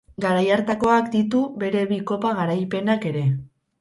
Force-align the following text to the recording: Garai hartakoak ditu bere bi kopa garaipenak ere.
Garai 0.23 0.45
hartakoak 0.53 1.11
ditu 1.15 1.41
bere 1.65 1.83
bi 1.91 1.99
kopa 2.13 2.33
garaipenak 2.41 3.07
ere. 3.11 3.27